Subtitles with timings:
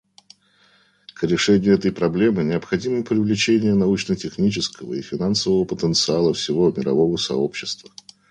[1.13, 7.91] К решению этой проблемы необходимо привлечение научно-технического и финансового потенциала всего мирового сообщества.